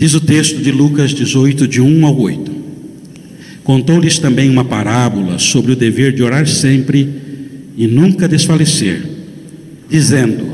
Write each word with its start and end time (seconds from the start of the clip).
Diz 0.00 0.14
o 0.14 0.20
texto 0.22 0.62
de 0.62 0.72
Lucas 0.72 1.10
18, 1.10 1.68
de 1.68 1.78
1 1.78 2.06
ao 2.06 2.18
8. 2.18 2.50
Contou-lhes 3.62 4.18
também 4.18 4.48
uma 4.48 4.64
parábola 4.64 5.38
sobre 5.38 5.72
o 5.72 5.76
dever 5.76 6.10
de 6.14 6.22
orar 6.22 6.46
sempre 6.48 7.06
e 7.76 7.86
nunca 7.86 8.26
desfalecer, 8.26 9.02
dizendo: 9.90 10.46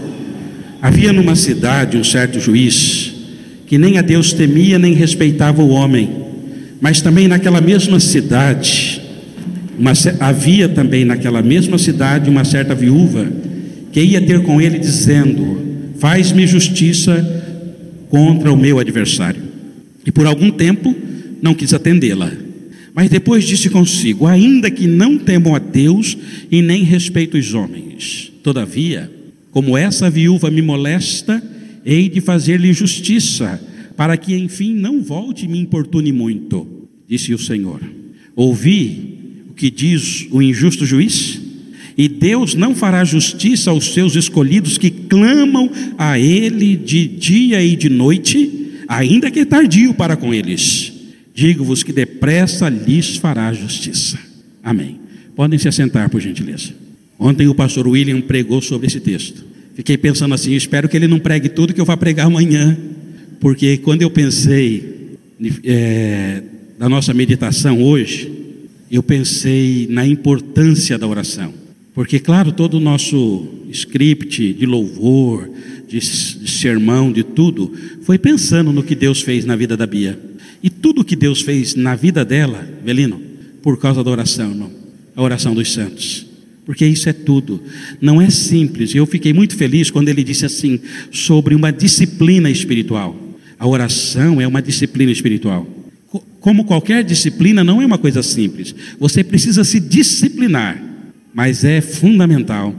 Havia 0.83 1.13
numa 1.13 1.37
cidade 1.37 1.97
um 1.97 2.03
certo 2.03 2.41
juiz 2.41 3.15
que 3.69 3.79
nem 3.79 3.99
a 3.99 4.03
Deus 4.03 4.33
temia 4.33 4.81
nem 4.81 4.95
respeitava 4.95 5.63
o 5.63 5.69
homem, 5.69 6.11
mas 6.81 7.01
também 7.01 7.29
naquela 7.29 7.61
mesma 7.61 8.01
cidade, 8.01 9.01
uma, 9.79 9.93
havia 10.19 10.69
também 10.69 11.05
naquela 11.05 11.41
mesma 11.41 11.79
cidade 11.79 12.29
uma 12.29 12.45
certa 12.45 12.75
viúva 12.75 13.29
que 13.93 14.01
ia 14.01 14.21
ter 14.21 14.43
com 14.43 14.61
ele 14.61 14.81
dizendo: 14.81 15.93
Faz-me 16.01 16.49
justiça 16.49 17.36
contra 18.17 18.51
o 18.51 18.57
meu 18.57 18.79
adversário. 18.79 19.43
E 20.07 20.11
por 20.11 20.27
algum 20.27 20.51
tempo 20.51 20.95
não 21.43 21.53
quis 21.53 21.75
atendê-la. 21.75 22.33
Mas 22.95 23.11
depois 23.11 23.45
disse 23.45 23.69
consigo: 23.69 24.27
Ainda 24.27 24.71
que 24.71 24.87
não 24.87 25.19
temam 25.19 25.55
a 25.55 25.59
Deus 25.59 26.17
e 26.51 26.63
nem 26.63 26.83
respeito 26.83 27.37
os 27.37 27.53
homens, 27.53 28.33
todavia, 28.43 29.13
como 29.51 29.77
essa 29.77 30.09
viúva 30.09 30.51
me 30.51 30.63
molesta, 30.63 31.43
hei 31.85 32.09
de 32.09 32.23
fazer-lhe 32.23 32.73
justiça, 32.73 33.61
para 33.95 34.17
que 34.17 34.35
enfim 34.35 34.73
não 34.75 35.03
volte 35.03 35.45
e 35.45 35.49
me 35.49 35.59
importune 35.59 36.11
muito. 36.11 36.67
Disse 37.07 37.35
o 37.35 37.39
Senhor: 37.39 37.83
Ouvi 38.35 39.45
o 39.51 39.53
que 39.53 39.71
diz 39.71 40.27
o 40.31 40.41
injusto 40.41 40.87
juiz? 40.87 41.39
E 41.99 42.09
Deus 42.09 42.55
não 42.55 42.75
fará 42.75 43.05
justiça 43.05 43.71
aos 43.71 43.93
seus 43.93 44.17
escolhidos 44.17 44.79
que 44.79 44.91
clamam 45.09 45.71
a 45.97 46.19
Ele 46.19 46.77
de 46.77 47.07
dia 47.07 47.63
e 47.63 47.77
de 47.77 47.89
noite, 47.89 48.83
ainda 48.89 49.31
que 49.31 49.45
tardio 49.45 49.95
para 49.95 50.17
com 50.17 50.33
eles. 50.33 50.93
Digo-vos 51.35 51.83
que 51.83 51.93
depressa 51.93 52.69
lhes 52.69 53.17
fará 53.17 53.53
justiça. 53.53 54.19
Amém. 54.63 54.99
Podem 55.35 55.59
se 55.59 55.69
assentar, 55.69 56.09
por 56.09 56.21
gentileza. 56.21 56.73
Ontem 57.19 57.47
o 57.47 57.55
pastor 57.55 57.87
William 57.87 58.21
pregou 58.21 58.63
sobre 58.63 58.87
esse 58.87 59.01
texto. 59.01 59.45
Fiquei 59.75 59.99
pensando 59.99 60.35
assim: 60.35 60.55
espero 60.55 60.89
que 60.89 60.97
ele 60.97 61.07
não 61.07 61.19
pregue 61.19 61.49
tudo 61.49 61.75
que 61.75 61.81
eu 61.81 61.85
vá 61.85 61.97
pregar 61.97 62.27
amanhã, 62.27 62.77
porque 63.39 63.77
quando 63.77 64.03
eu 64.03 64.11
pensei 64.11 65.19
é, 65.63 66.43
da 66.79 66.89
nossa 66.89 67.13
meditação 67.13 67.83
hoje, 67.83 68.33
eu 68.91 69.03
pensei 69.03 69.87
na 69.91 70.07
importância 70.07 70.97
da 70.97 71.07
oração. 71.07 71.53
Porque, 71.95 72.19
claro, 72.19 72.53
todo 72.53 72.75
o 72.75 72.81
nosso 72.81 73.47
script 73.71 74.53
de 74.53 74.67
louvor, 74.67 75.49
de, 75.89 75.99
de 75.99 76.51
sermão, 76.51 77.13
de 77.13 77.23
tudo, 77.23 77.73
foi 78.03 78.19
pensando 78.19 78.73
no 78.73 78.83
que 78.83 78.95
Deus 78.95 79.23
fez 79.23 79.45
na 79.45 79.57
vida 79.57 79.77
da 79.77 79.87
Bia. 79.87 80.19
E 80.63 80.71
tudo 80.71 81.05
que 81.05 81.17
Deus 81.17 81.43
fez 81.43 81.75
na 81.75 81.95
vida 81.95 82.25
dela, 82.25 82.69
Velino, 82.85 83.21
por 83.63 83.79
causa 83.79 84.03
da 84.03 84.11
oração, 84.11 84.55
não? 84.55 84.71
a 85.15 85.23
oração 85.23 85.55
dos 85.55 85.73
santos. 85.73 86.27
Porque 86.65 86.85
isso 86.85 87.09
é 87.09 87.13
tudo. 87.13 87.63
Não 88.01 88.21
é 88.21 88.29
simples. 88.29 88.95
Eu 88.95 89.07
fiquei 89.07 89.33
muito 89.33 89.55
feliz 89.57 89.91
quando 89.91 90.09
ele 90.09 90.25
disse 90.25 90.45
assim, 90.45 90.81
sobre 91.13 91.55
uma 91.55 91.71
disciplina 91.71 92.51
espiritual. 92.51 93.17
A 93.59 93.67
oração 93.67 94.41
é 94.41 94.47
uma 94.47 94.61
disciplina 94.61 95.13
espiritual. 95.13 95.67
Como 96.41 96.65
qualquer 96.65 97.05
disciplina, 97.05 97.63
não 97.63 97.81
é 97.81 97.87
uma 97.87 97.99
coisa 97.99 98.23
simples. 98.23 98.75
Você 98.99 99.23
precisa 99.23 99.63
se 99.63 99.79
disciplinar 99.79 100.87
mas 101.37 101.65
é 101.65 101.83
fundamental. 101.83 102.75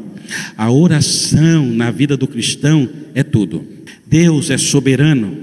A 0.58 0.72
oração 0.72 1.66
na 1.66 1.92
vida 1.92 2.18
do 2.18 2.28
cristão 2.28 2.90
é 3.14 3.24
tudo. 3.24 3.64
Deus 4.06 4.50
é 4.50 4.58
soberano 4.58 5.36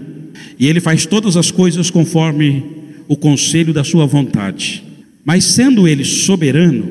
e 0.58 0.66
ele 0.66 0.80
faz 0.80 1.06
todas 1.06 1.36
as 1.36 1.50
coisas 1.50 1.90
conforme 1.90 2.64
o 3.08 3.16
conselho 3.16 3.72
da 3.72 3.84
sua 3.84 4.06
vontade. 4.06 4.82
Mas 5.24 5.44
sendo 5.44 5.88
ele 5.88 6.04
soberano, 6.04 6.90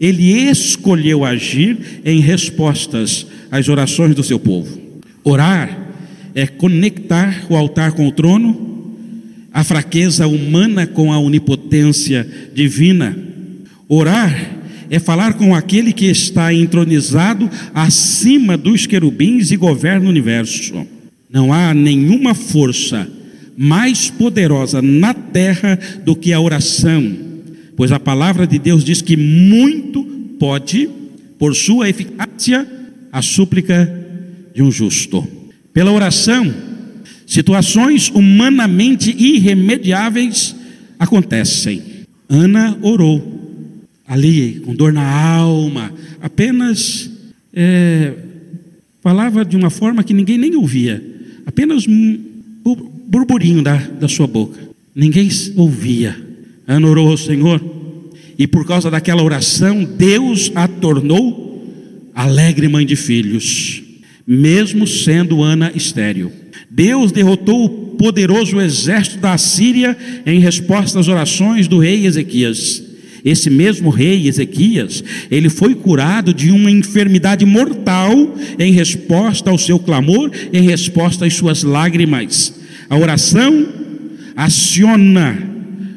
ele 0.00 0.32
escolheu 0.48 1.24
agir 1.24 1.76
em 2.04 2.20
respostas 2.20 3.26
às 3.50 3.68
orações 3.68 4.14
do 4.14 4.22
seu 4.22 4.38
povo. 4.38 4.78
Orar 5.24 5.88
é 6.34 6.46
conectar 6.46 7.46
o 7.48 7.56
altar 7.56 7.92
com 7.92 8.06
o 8.06 8.12
trono, 8.12 8.94
a 9.52 9.64
fraqueza 9.64 10.26
humana 10.26 10.86
com 10.86 11.12
a 11.12 11.18
onipotência 11.18 12.26
divina. 12.54 13.16
Orar 13.88 14.57
é 14.90 14.98
falar 14.98 15.34
com 15.34 15.54
aquele 15.54 15.92
que 15.92 16.06
está 16.06 16.52
entronizado 16.52 17.50
acima 17.74 18.56
dos 18.56 18.86
querubins 18.86 19.50
e 19.50 19.56
governa 19.56 20.06
o 20.06 20.10
universo. 20.10 20.86
Não 21.30 21.52
há 21.52 21.74
nenhuma 21.74 22.34
força 22.34 23.08
mais 23.56 24.08
poderosa 24.08 24.80
na 24.80 25.12
terra 25.12 25.78
do 26.04 26.14
que 26.14 26.32
a 26.32 26.40
oração, 26.40 27.16
pois 27.76 27.92
a 27.92 28.00
palavra 28.00 28.46
de 28.46 28.58
Deus 28.58 28.84
diz 28.84 29.02
que 29.02 29.16
muito 29.16 30.04
pode, 30.38 30.88
por 31.38 31.54
sua 31.54 31.88
eficácia, 31.88 32.66
a 33.12 33.20
súplica 33.20 33.92
de 34.54 34.62
um 34.62 34.70
justo. 34.70 35.26
Pela 35.72 35.92
oração, 35.92 36.52
situações 37.26 38.10
humanamente 38.14 39.10
irremediáveis 39.10 40.54
acontecem. 40.98 41.82
Ana 42.28 42.78
orou 42.82 43.37
ali, 44.08 44.62
com 44.64 44.74
dor 44.74 44.92
na 44.92 45.06
alma, 45.06 45.92
apenas 46.20 47.10
é, 47.52 48.14
falava 49.02 49.44
de 49.44 49.54
uma 49.54 49.68
forma 49.68 50.02
que 50.02 50.14
ninguém 50.14 50.38
nem 50.38 50.56
ouvia, 50.56 51.04
apenas 51.44 51.84
burburinho 53.06 53.62
da, 53.62 53.76
da 53.76 54.08
sua 54.08 54.26
boca, 54.26 54.58
ninguém 54.94 55.28
ouvia. 55.56 56.16
Ana 56.66 56.86
orou 56.86 57.10
ao 57.10 57.16
Senhor, 57.16 57.62
e 58.38 58.46
por 58.46 58.66
causa 58.66 58.90
daquela 58.90 59.22
oração, 59.22 59.84
Deus 59.84 60.50
a 60.54 60.66
tornou 60.66 61.46
alegre 62.14 62.66
mãe 62.68 62.86
de 62.86 62.96
filhos, 62.96 63.82
mesmo 64.26 64.86
sendo 64.86 65.42
Ana 65.42 65.70
estéril. 65.74 66.32
Deus 66.70 67.12
derrotou 67.12 67.64
o 67.64 67.68
poderoso 67.96 68.60
exército 68.60 69.18
da 69.18 69.36
Síria 69.38 69.96
em 70.26 70.38
resposta 70.38 70.98
às 70.98 71.08
orações 71.08 71.66
do 71.66 71.78
rei 71.78 72.06
Ezequias. 72.06 72.87
Esse 73.28 73.50
mesmo 73.50 73.90
rei 73.90 74.26
Ezequias, 74.26 75.04
ele 75.30 75.50
foi 75.50 75.74
curado 75.74 76.32
de 76.32 76.50
uma 76.50 76.70
enfermidade 76.70 77.44
mortal 77.44 78.34
em 78.58 78.72
resposta 78.72 79.50
ao 79.50 79.58
seu 79.58 79.78
clamor, 79.78 80.30
em 80.50 80.62
resposta 80.62 81.26
às 81.26 81.34
suas 81.34 81.62
lágrimas. 81.62 82.54
A 82.88 82.96
oração 82.96 83.68
aciona 84.34 85.38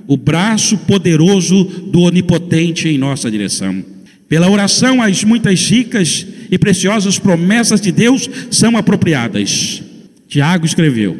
o 0.07 0.17
braço 0.17 0.77
poderoso 0.79 1.63
do 1.63 2.01
onipotente 2.01 2.89
em 2.89 2.97
nossa 2.97 3.31
direção. 3.31 3.81
Pela 4.27 4.49
oração, 4.49 5.01
as 5.01 5.23
muitas 5.23 5.69
ricas 5.69 6.27
e 6.51 6.57
preciosas 6.57 7.17
promessas 7.17 7.79
de 7.79 7.93
Deus 7.93 8.29
são 8.49 8.75
apropriadas. 8.75 9.81
Tiago 10.27 10.65
escreveu: 10.65 11.17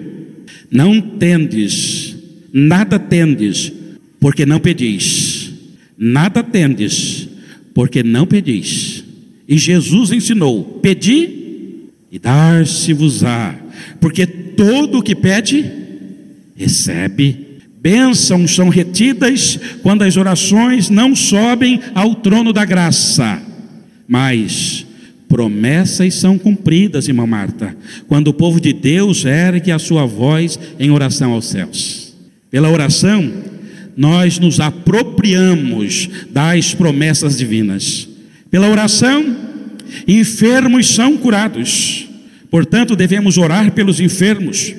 Não 0.70 1.00
tendes, 1.00 2.18
nada 2.52 3.00
tendes, 3.00 3.72
porque 4.20 4.46
não 4.46 4.60
pedis 4.60 5.21
nada 6.04 6.44
tendes, 6.44 7.30
porque 7.76 8.02
não 8.02 8.26
pedis. 8.26 9.04
E 9.48 9.56
Jesus 9.56 10.12
ensinou: 10.12 10.80
pedi 10.82 11.90
e 12.12 12.18
dar-se-vos-á, 12.18 13.56
porque 14.00 14.26
todo 14.26 14.98
o 14.98 15.04
que 15.04 15.14
pede, 15.14 15.72
recebe. 16.56 17.52
Bênçãos 17.80 18.54
são 18.54 18.70
retidas 18.70 19.60
quando 19.82 20.04
as 20.04 20.16
orações 20.16 20.90
não 20.90 21.16
sobem 21.16 21.80
ao 21.96 22.14
trono 22.16 22.54
da 22.54 22.64
graça, 22.64 23.42
mas 24.08 24.86
promessas 25.28 26.14
são 26.14 26.38
cumpridas, 26.38 27.08
irmã 27.08 27.26
Marta, 27.26 27.76
quando 28.08 28.28
o 28.28 28.34
povo 28.34 28.60
de 28.60 28.72
Deus 28.72 29.26
ergue 29.26 29.72
a 29.72 29.80
sua 29.80 30.06
voz 30.06 30.60
em 30.80 30.92
oração 30.92 31.32
aos 31.32 31.46
céus. 31.46 32.14
Pela 32.52 32.70
oração, 32.70 33.32
nós 34.02 34.40
nos 34.40 34.60
apropriamos 34.60 36.10
das 36.32 36.74
promessas 36.74 37.38
divinas. 37.38 38.10
Pela 38.50 38.68
oração, 38.68 39.38
enfermos 40.08 40.88
são 40.88 41.16
curados. 41.18 42.08
Portanto, 42.50 42.96
devemos 42.96 43.38
orar 43.38 43.72
pelos 43.74 44.00
enfermos. 44.00 44.74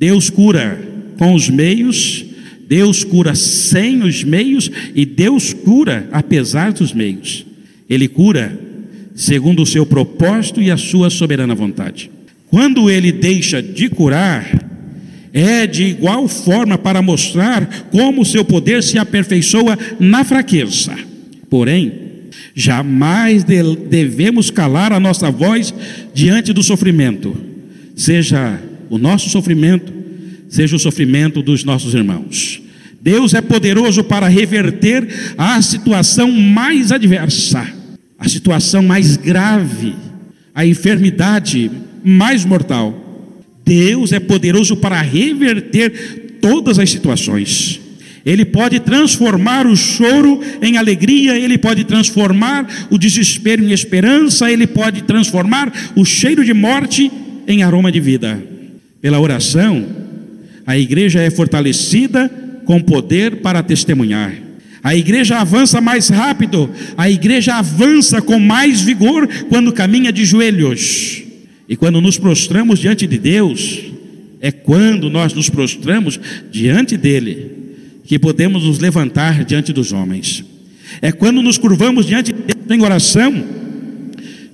Deus 0.00 0.30
cura 0.30 0.80
com 1.18 1.34
os 1.34 1.50
meios, 1.50 2.24
Deus 2.66 3.04
cura 3.04 3.34
sem 3.34 4.02
os 4.02 4.24
meios 4.24 4.70
e 4.94 5.04
Deus 5.04 5.52
cura 5.52 6.08
apesar 6.10 6.72
dos 6.72 6.94
meios. 6.94 7.44
Ele 7.90 8.08
cura 8.08 8.58
segundo 9.14 9.64
o 9.64 9.66
seu 9.66 9.84
propósito 9.84 10.62
e 10.62 10.70
a 10.70 10.78
sua 10.78 11.10
soberana 11.10 11.54
vontade. 11.54 12.10
Quando 12.46 12.88
ele 12.88 13.12
deixa 13.12 13.62
de 13.62 13.90
curar, 13.90 14.61
é 15.32 15.66
de 15.66 15.84
igual 15.84 16.28
forma 16.28 16.76
para 16.76 17.00
mostrar 17.00 17.86
como 17.90 18.24
seu 18.24 18.44
poder 18.44 18.82
se 18.82 18.98
aperfeiçoa 18.98 19.78
na 19.98 20.24
fraqueza. 20.24 20.94
Porém, 21.48 21.92
jamais 22.54 23.44
devemos 23.44 24.50
calar 24.50 24.92
a 24.92 25.00
nossa 25.00 25.30
voz 25.30 25.72
diante 26.14 26.52
do 26.52 26.62
sofrimento, 26.62 27.34
seja 27.96 28.60
o 28.90 28.98
nosso 28.98 29.30
sofrimento, 29.30 29.92
seja 30.48 30.76
o 30.76 30.78
sofrimento 30.78 31.42
dos 31.42 31.64
nossos 31.64 31.94
irmãos. 31.94 32.60
Deus 33.00 33.34
é 33.34 33.40
poderoso 33.40 34.04
para 34.04 34.28
reverter 34.28 35.08
a 35.36 35.60
situação 35.60 36.30
mais 36.30 36.92
adversa, 36.92 37.66
a 38.16 38.28
situação 38.28 38.82
mais 38.82 39.16
grave, 39.16 39.94
a 40.54 40.64
enfermidade 40.64 41.70
mais 42.04 42.44
mortal. 42.44 43.01
Deus 43.64 44.12
é 44.12 44.20
poderoso 44.20 44.76
para 44.76 45.00
reverter 45.00 46.38
todas 46.40 46.78
as 46.78 46.90
situações. 46.90 47.80
Ele 48.24 48.44
pode 48.44 48.78
transformar 48.80 49.66
o 49.66 49.76
choro 49.76 50.40
em 50.60 50.76
alegria, 50.76 51.36
ele 51.36 51.58
pode 51.58 51.84
transformar 51.84 52.86
o 52.90 52.96
desespero 52.96 53.64
em 53.64 53.72
esperança, 53.72 54.50
ele 54.50 54.66
pode 54.66 55.02
transformar 55.02 55.72
o 55.96 56.04
cheiro 56.04 56.44
de 56.44 56.54
morte 56.54 57.10
em 57.48 57.62
aroma 57.62 57.90
de 57.90 58.00
vida. 58.00 58.40
Pela 59.00 59.18
oração, 59.18 59.84
a 60.64 60.78
igreja 60.78 61.20
é 61.20 61.30
fortalecida 61.30 62.30
com 62.64 62.80
poder 62.80 63.36
para 63.36 63.62
testemunhar. 63.62 64.32
A 64.84 64.96
igreja 64.96 65.38
avança 65.38 65.80
mais 65.80 66.08
rápido, 66.08 66.70
a 66.96 67.10
igreja 67.10 67.54
avança 67.54 68.22
com 68.22 68.38
mais 68.38 68.80
vigor 68.80 69.28
quando 69.48 69.72
caminha 69.72 70.12
de 70.12 70.24
joelhos. 70.24 71.22
E 71.72 71.76
quando 71.76 72.02
nos 72.02 72.18
prostramos 72.18 72.80
diante 72.80 73.06
de 73.06 73.16
Deus, 73.16 73.80
é 74.42 74.52
quando 74.52 75.08
nós 75.08 75.32
nos 75.32 75.48
prostramos 75.48 76.20
diante 76.50 76.98
dele 76.98 77.50
que 78.04 78.18
podemos 78.18 78.64
nos 78.64 78.78
levantar 78.78 79.42
diante 79.42 79.72
dos 79.72 79.90
homens. 79.90 80.44
É 81.00 81.10
quando 81.10 81.40
nos 81.40 81.56
curvamos 81.56 82.04
diante 82.04 82.30
de 82.30 82.42
Deus 82.42 82.70
em 82.70 82.84
oração 82.84 83.42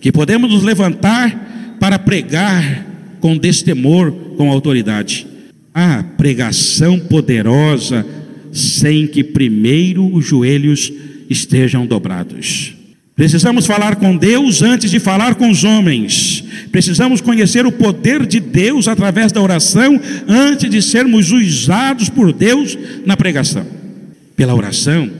que 0.00 0.12
podemos 0.12 0.48
nos 0.48 0.62
levantar 0.62 1.76
para 1.80 1.98
pregar 1.98 2.86
com 3.18 3.36
destemor, 3.36 4.12
com 4.36 4.48
autoridade. 4.48 5.26
A 5.74 6.04
pregação 6.04 7.00
poderosa 7.00 8.06
sem 8.52 9.08
que 9.08 9.24
primeiro 9.24 10.06
os 10.14 10.24
joelhos 10.24 10.92
estejam 11.28 11.84
dobrados. 11.84 12.77
Precisamos 13.18 13.66
falar 13.66 13.96
com 13.96 14.16
Deus 14.16 14.62
antes 14.62 14.92
de 14.92 15.00
falar 15.00 15.34
com 15.34 15.50
os 15.50 15.64
homens. 15.64 16.44
Precisamos 16.70 17.20
conhecer 17.20 17.66
o 17.66 17.72
poder 17.72 18.24
de 18.24 18.38
Deus 18.38 18.86
através 18.86 19.32
da 19.32 19.42
oração 19.42 20.00
antes 20.28 20.70
de 20.70 20.80
sermos 20.80 21.32
usados 21.32 22.08
por 22.08 22.32
Deus 22.32 22.78
na 23.04 23.16
pregação. 23.16 23.66
Pela 24.36 24.54
oração, 24.54 25.10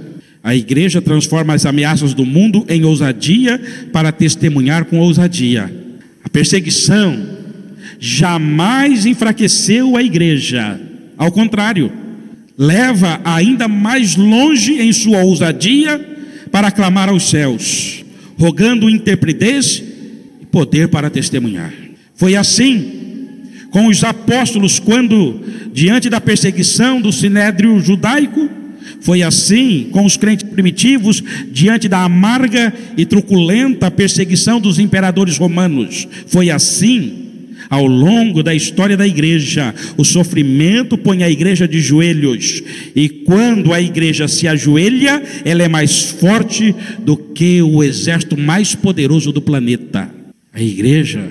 a 0.44 0.54
igreja 0.54 1.02
transforma 1.02 1.54
as 1.54 1.66
ameaças 1.66 2.14
do 2.14 2.24
mundo 2.24 2.64
em 2.68 2.84
ousadia 2.84 3.60
para 3.92 4.12
testemunhar 4.12 4.84
com 4.84 5.00
ousadia. 5.00 5.68
A 6.22 6.28
perseguição 6.28 7.18
jamais 7.98 9.06
enfraqueceu 9.06 9.96
a 9.96 10.04
igreja. 10.04 10.80
Ao 11.16 11.32
contrário, 11.32 11.92
leva 12.56 13.20
ainda 13.24 13.66
mais 13.66 14.14
longe 14.14 14.80
em 14.80 14.92
sua 14.92 15.18
ousadia 15.24 16.16
para 16.48 16.70
clamar 16.70 17.08
aos 17.08 17.28
céus, 17.28 18.04
rogando 18.38 18.90
interpretez 18.90 19.82
e 20.40 20.46
poder 20.46 20.88
para 20.88 21.10
testemunhar. 21.10 21.72
Foi 22.14 22.34
assim 22.34 22.98
com 23.70 23.86
os 23.86 24.02
apóstolos 24.02 24.78
quando, 24.78 25.40
diante 25.72 26.08
da 26.08 26.20
perseguição 26.20 27.00
do 27.00 27.12
sinédrio 27.12 27.78
judaico, 27.80 28.48
foi 29.00 29.22
assim 29.22 29.88
com 29.92 30.04
os 30.04 30.16
crentes 30.16 30.48
primitivos 30.48 31.22
diante 31.50 31.88
da 31.88 32.02
amarga 32.02 32.72
e 32.96 33.04
truculenta 33.04 33.90
perseguição 33.90 34.60
dos 34.60 34.78
imperadores 34.78 35.36
romanos. 35.36 36.08
Foi 36.26 36.50
assim 36.50 37.27
ao 37.70 37.86
longo 37.86 38.42
da 38.42 38.54
história 38.54 38.96
da 38.96 39.06
igreja, 39.06 39.74
o 39.96 40.04
sofrimento 40.04 40.96
põe 40.96 41.22
a 41.22 41.30
igreja 41.30 41.68
de 41.68 41.80
joelhos, 41.80 42.62
e 42.94 43.08
quando 43.08 43.72
a 43.72 43.80
igreja 43.80 44.26
se 44.26 44.48
ajoelha, 44.48 45.22
ela 45.44 45.62
é 45.62 45.68
mais 45.68 46.10
forte 46.10 46.74
do 47.00 47.16
que 47.16 47.60
o 47.62 47.82
exército 47.82 48.36
mais 48.36 48.74
poderoso 48.74 49.32
do 49.32 49.42
planeta. 49.42 50.10
A 50.52 50.62
igreja 50.62 51.28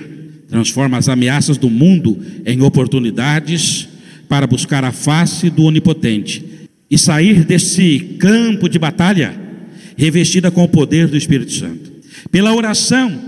transforma 0.48 0.96
as 0.96 1.08
ameaças 1.08 1.58
do 1.58 1.68
mundo 1.68 2.18
em 2.46 2.62
oportunidades 2.62 3.88
para 4.28 4.46
buscar 4.46 4.84
a 4.84 4.92
face 4.92 5.50
do 5.50 5.64
Onipotente 5.64 6.44
e 6.90 6.96
sair 6.96 7.44
desse 7.44 8.16
campo 8.18 8.68
de 8.68 8.78
batalha 8.78 9.34
revestida 9.96 10.50
com 10.50 10.62
o 10.62 10.68
poder 10.68 11.08
do 11.08 11.16
Espírito 11.16 11.52
Santo. 11.52 11.92
Pela 12.30 12.54
oração, 12.54 13.27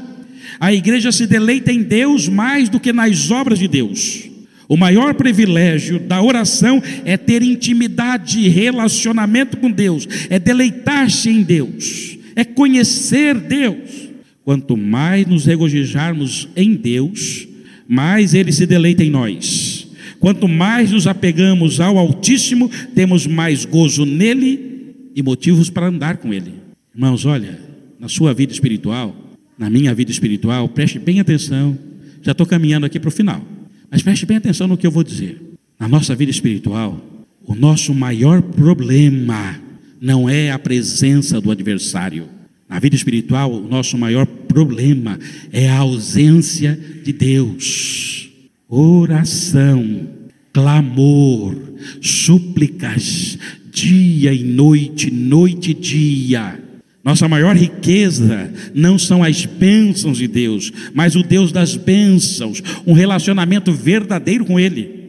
a 0.58 0.72
igreja 0.72 1.12
se 1.12 1.26
deleita 1.26 1.72
em 1.72 1.82
Deus 1.82 2.28
mais 2.28 2.68
do 2.68 2.80
que 2.80 2.92
nas 2.92 3.30
obras 3.30 3.58
de 3.58 3.68
Deus. 3.68 4.30
O 4.68 4.76
maior 4.76 5.14
privilégio 5.14 5.98
da 5.98 6.22
oração 6.22 6.80
é 7.04 7.16
ter 7.16 7.42
intimidade 7.42 8.48
relacionamento 8.48 9.56
com 9.56 9.70
Deus, 9.70 10.06
é 10.30 10.38
deleitar-se 10.38 11.28
em 11.28 11.42
Deus, 11.42 12.16
é 12.36 12.44
conhecer 12.44 13.34
Deus. 13.34 14.08
Quanto 14.44 14.76
mais 14.76 15.26
nos 15.26 15.44
regozijarmos 15.44 16.48
em 16.56 16.74
Deus, 16.74 17.48
mais 17.88 18.32
Ele 18.32 18.52
se 18.52 18.64
deleita 18.64 19.02
em 19.02 19.10
nós. 19.10 19.88
Quanto 20.20 20.46
mais 20.46 20.92
nos 20.92 21.06
apegamos 21.06 21.80
ao 21.80 21.98
Altíssimo, 21.98 22.70
temos 22.94 23.26
mais 23.26 23.64
gozo 23.64 24.06
nele 24.06 24.94
e 25.16 25.22
motivos 25.22 25.68
para 25.68 25.88
andar 25.88 26.18
com 26.18 26.32
Ele. 26.32 26.54
Irmãos, 26.94 27.24
olha, 27.24 27.58
na 27.98 28.08
sua 28.08 28.32
vida 28.32 28.52
espiritual, 28.52 29.29
na 29.60 29.68
minha 29.68 29.94
vida 29.94 30.10
espiritual, 30.10 30.66
preste 30.70 30.98
bem 30.98 31.20
atenção. 31.20 31.78
Já 32.22 32.32
estou 32.32 32.46
caminhando 32.46 32.86
aqui 32.86 32.98
para 32.98 33.08
o 33.08 33.12
final, 33.12 33.44
mas 33.90 34.02
preste 34.02 34.24
bem 34.24 34.38
atenção 34.38 34.66
no 34.66 34.74
que 34.74 34.86
eu 34.86 34.90
vou 34.90 35.04
dizer. 35.04 35.38
Na 35.78 35.86
nossa 35.86 36.14
vida 36.14 36.30
espiritual, 36.30 36.98
o 37.46 37.54
nosso 37.54 37.92
maior 37.92 38.40
problema 38.40 39.60
não 40.00 40.30
é 40.30 40.50
a 40.50 40.58
presença 40.58 41.42
do 41.42 41.50
adversário. 41.50 42.26
Na 42.66 42.78
vida 42.78 42.96
espiritual, 42.96 43.52
o 43.52 43.68
nosso 43.68 43.98
maior 43.98 44.24
problema 44.24 45.18
é 45.52 45.68
a 45.68 45.80
ausência 45.80 46.80
de 47.04 47.12
Deus. 47.12 48.30
Oração, 48.66 50.08
clamor, 50.54 51.54
súplicas, 52.00 53.36
dia 53.70 54.32
e 54.32 54.42
noite, 54.42 55.10
noite 55.10 55.72
e 55.72 55.74
dia 55.74 56.69
nossa 57.02 57.26
maior 57.26 57.56
riqueza 57.56 58.52
não 58.74 58.98
são 58.98 59.24
as 59.24 59.46
bênçãos 59.46 60.18
de 60.18 60.28
Deus, 60.28 60.70
mas 60.92 61.16
o 61.16 61.22
Deus 61.22 61.50
das 61.50 61.74
bênçãos, 61.74 62.62
um 62.86 62.92
relacionamento 62.92 63.72
verdadeiro 63.72 64.44
com 64.44 64.60
Ele. 64.60 65.00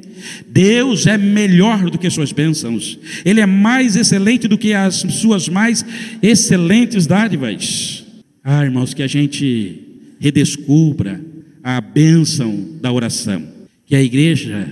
Deus 0.48 1.06
é 1.06 1.18
melhor 1.18 1.90
do 1.90 1.98
que 1.98 2.10
suas 2.10 2.32
bênçãos, 2.32 2.98
Ele 3.26 3.42
é 3.42 3.46
mais 3.46 3.96
excelente 3.98 4.48
do 4.48 4.58
que 4.58 4.74
as 4.74 4.96
suas 4.96 5.50
mais 5.50 5.86
excelentes 6.22 7.06
dádivas. 7.06 8.06
Ah, 8.44 8.64
irmãos, 8.64 8.94
que 8.94 9.04
a 9.04 9.08
gente 9.08 9.82
redescubra 10.20 11.20
a 11.62 11.82
bênção 11.82 12.78
da 12.82 12.92
oração, 12.92 13.44
que 13.86 13.96
a 13.96 14.02
igreja 14.02 14.68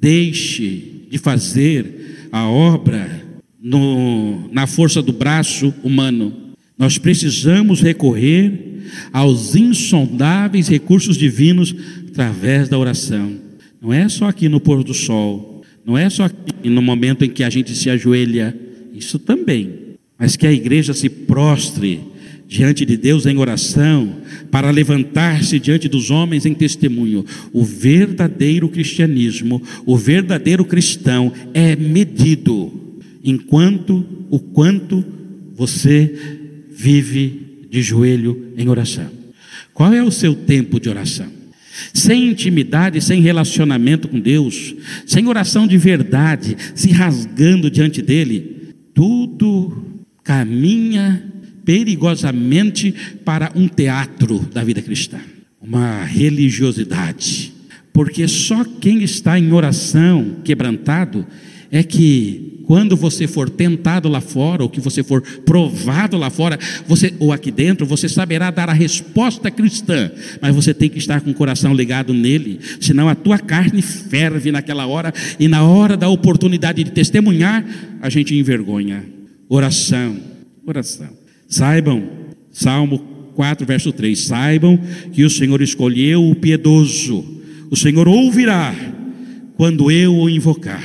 deixe 0.00 1.06
de 1.08 1.18
fazer 1.18 2.28
a 2.32 2.48
obra 2.48 3.22
no, 3.62 4.52
na 4.52 4.66
força 4.66 5.00
do 5.00 5.12
braço 5.12 5.72
humano 5.82 6.43
nós 6.78 6.98
precisamos 6.98 7.80
recorrer 7.80 8.82
aos 9.12 9.54
insondáveis 9.54 10.68
recursos 10.68 11.16
divinos 11.16 11.74
através 12.08 12.68
da 12.68 12.78
oração. 12.78 13.32
Não 13.80 13.92
é 13.92 14.08
só 14.08 14.28
aqui 14.28 14.48
no 14.48 14.60
pôr 14.60 14.82
do 14.82 14.94
sol, 14.94 15.62
não 15.84 15.96
é 15.96 16.08
só 16.08 16.24
aqui 16.24 16.68
no 16.68 16.82
momento 16.82 17.24
em 17.24 17.30
que 17.30 17.44
a 17.44 17.50
gente 17.50 17.74
se 17.74 17.90
ajoelha, 17.90 18.56
isso 18.94 19.18
também, 19.18 19.70
mas 20.18 20.36
que 20.36 20.46
a 20.46 20.52
igreja 20.52 20.94
se 20.94 21.08
prostre 21.08 22.00
diante 22.46 22.84
de 22.84 22.96
Deus 22.96 23.26
em 23.26 23.36
oração, 23.38 24.16
para 24.50 24.70
levantar-se 24.70 25.58
diante 25.58 25.88
dos 25.88 26.10
homens 26.10 26.46
em 26.46 26.54
testemunho. 26.54 27.24
O 27.52 27.64
verdadeiro 27.64 28.68
cristianismo, 28.68 29.62
o 29.84 29.96
verdadeiro 29.96 30.64
cristão 30.64 31.32
é 31.52 31.74
medido 31.74 32.72
enquanto 33.24 34.04
o 34.30 34.38
quanto 34.38 35.04
você 35.54 36.43
vive 36.74 37.66
de 37.70 37.82
joelho 37.82 38.52
em 38.56 38.68
oração. 38.68 39.10
Qual 39.72 39.92
é 39.92 40.02
o 40.02 40.10
seu 40.10 40.34
tempo 40.34 40.78
de 40.78 40.88
oração? 40.88 41.26
Sem 41.92 42.28
intimidade, 42.28 43.00
sem 43.00 43.20
relacionamento 43.20 44.06
com 44.06 44.20
Deus, 44.20 44.74
sem 45.06 45.26
oração 45.26 45.66
de 45.66 45.76
verdade, 45.76 46.56
se 46.74 46.90
rasgando 46.92 47.70
diante 47.70 48.00
dele, 48.00 48.74
tudo 48.94 49.84
caminha 50.22 51.32
perigosamente 51.64 52.94
para 53.24 53.50
um 53.54 53.66
teatro 53.66 54.38
da 54.52 54.62
vida 54.62 54.80
cristã, 54.80 55.18
uma 55.60 56.04
religiosidade. 56.04 57.52
Porque 57.92 58.28
só 58.28 58.64
quem 58.64 59.02
está 59.02 59.38
em 59.38 59.52
oração 59.52 60.36
quebrantado 60.44 61.26
é 61.70 61.82
que 61.82 62.53
quando 62.66 62.96
você 62.96 63.26
for 63.26 63.48
tentado 63.48 64.08
lá 64.08 64.20
fora, 64.20 64.62
ou 64.62 64.68
que 64.68 64.80
você 64.80 65.02
for 65.02 65.20
provado 65.20 66.16
lá 66.16 66.30
fora, 66.30 66.58
você 66.86 67.14
ou 67.18 67.32
aqui 67.32 67.50
dentro, 67.50 67.86
você 67.86 68.08
saberá 68.08 68.50
dar 68.50 68.68
a 68.68 68.72
resposta 68.72 69.50
cristã, 69.50 70.10
mas 70.40 70.54
você 70.54 70.72
tem 70.72 70.88
que 70.88 70.98
estar 70.98 71.20
com 71.20 71.30
o 71.30 71.34
coração 71.34 71.74
ligado 71.74 72.12
nele, 72.14 72.60
senão 72.80 73.08
a 73.08 73.14
tua 73.14 73.38
carne 73.38 73.82
ferve 73.82 74.50
naquela 74.50 74.86
hora 74.86 75.12
e 75.38 75.48
na 75.48 75.62
hora 75.62 75.96
da 75.96 76.08
oportunidade 76.08 76.82
de 76.82 76.90
testemunhar, 76.90 77.64
a 78.00 78.08
gente 78.08 78.34
envergonha. 78.34 79.04
Oração, 79.48 80.16
oração. 80.66 81.10
Saibam, 81.48 82.08
Salmo 82.50 82.98
4, 83.34 83.66
verso 83.66 83.92
3: 83.92 84.18
Saibam 84.18 84.78
que 85.12 85.24
o 85.24 85.30
Senhor 85.30 85.60
escolheu 85.60 86.28
o 86.28 86.34
piedoso, 86.34 87.24
o 87.70 87.76
Senhor 87.76 88.08
ouvirá 88.08 88.74
quando 89.56 89.90
eu 89.90 90.14
o 90.14 90.30
invocar. 90.30 90.82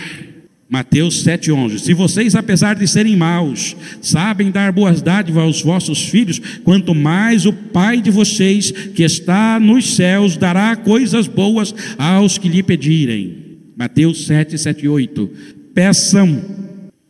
Mateus 0.69 1.25
7,11: 1.25 1.79
Se 1.79 1.95
vocês, 1.95 2.35
apesar 2.35 2.75
de 2.75 2.87
serem 2.87 3.17
maus, 3.17 3.75
sabem 4.01 4.51
dar 4.51 4.71
boas 4.71 5.01
dádivas 5.01 5.43
aos 5.43 5.61
vossos 5.63 6.03
filhos, 6.03 6.39
quanto 6.63 6.93
mais 6.93 7.47
o 7.47 7.51
Pai 7.51 7.99
de 7.99 8.11
vocês, 8.11 8.69
que 8.69 9.01
está 9.01 9.59
nos 9.59 9.95
céus, 9.95 10.37
dará 10.37 10.75
coisas 10.75 11.27
boas 11.27 11.73
aos 11.97 12.37
que 12.37 12.47
lhe 12.47 12.61
pedirem. 12.61 13.57
Mateus 13.75 14.27
7, 14.27 14.59
7 14.59 14.87
8: 14.87 15.31
Peçam 15.73 16.39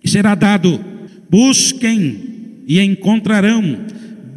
e 0.02 0.08
será 0.08 0.36
dado, 0.36 0.80
busquem 1.30 2.64
e 2.66 2.80
encontrarão, 2.80 3.80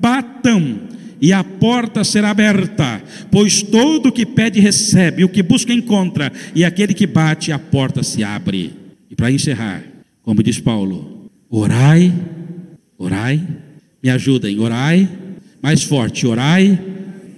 batam 0.00 0.80
e 1.20 1.32
a 1.32 1.44
porta 1.44 2.02
será 2.02 2.30
aberta, 2.30 3.00
pois 3.30 3.62
todo 3.62 4.08
o 4.08 4.12
que 4.12 4.26
pede 4.26 4.58
recebe, 4.58 5.22
o 5.22 5.28
que 5.28 5.44
busca 5.44 5.72
encontra, 5.72 6.32
e 6.52 6.64
aquele 6.64 6.92
que 6.92 7.06
bate, 7.06 7.52
a 7.52 7.58
porta 7.60 8.02
se 8.02 8.24
abre. 8.24 8.81
E 9.12 9.14
para 9.14 9.30
encerrar, 9.30 9.84
como 10.22 10.42
diz 10.42 10.58
Paulo, 10.58 11.30
orai, 11.50 12.10
orai, 12.96 13.46
me 14.02 14.08
ajudem, 14.08 14.58
orai, 14.58 15.06
mais 15.62 15.82
forte, 15.82 16.26
orai 16.26 16.80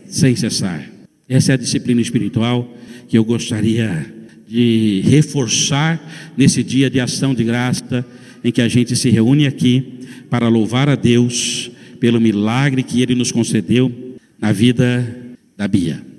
sem 0.07 0.37
cessar. 0.37 0.88
Essa 1.28 1.50
é 1.50 1.54
a 1.54 1.59
disciplina 1.59 2.00
espiritual 2.00 2.73
que 3.09 3.19
eu 3.19 3.25
gostaria 3.25 4.07
de 4.47 5.02
reforçar 5.04 6.00
nesse 6.37 6.62
dia 6.62 6.88
de 6.88 7.00
ação 7.00 7.35
de 7.35 7.43
graça 7.43 8.07
em 8.45 8.52
que 8.52 8.62
a 8.62 8.69
gente 8.69 8.95
se 8.95 9.11
reúne 9.11 9.45
aqui 9.45 9.99
para 10.31 10.47
louvar 10.47 10.88
a 10.88 10.95
Deus 10.95 11.73
pelo 11.99 12.21
milagre 12.21 12.85
que 12.85 13.02
ele 13.02 13.16
nos 13.16 13.33
concedeu 13.33 13.90
na 14.38 14.52
vida 14.52 15.35
da 15.57 15.66
Bia. 15.66 16.13